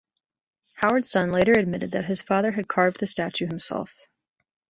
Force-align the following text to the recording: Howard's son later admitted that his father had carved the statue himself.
Howard's 0.77 1.11
son 1.11 1.31
later 1.31 1.53
admitted 1.53 1.91
that 1.91 2.05
his 2.05 2.23
father 2.23 2.49
had 2.53 2.67
carved 2.67 2.99
the 2.99 3.05
statue 3.05 3.45
himself. 3.45 4.07